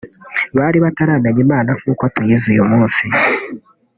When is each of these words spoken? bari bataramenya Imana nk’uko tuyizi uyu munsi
bari 0.57 0.77
bataramenya 0.85 1.39
Imana 1.45 1.69
nk’uko 1.79 2.03
tuyizi 2.13 2.47
uyu 2.53 2.65
munsi 2.71 3.03